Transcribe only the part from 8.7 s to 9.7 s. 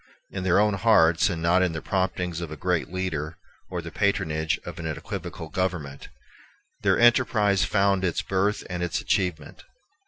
its achievement.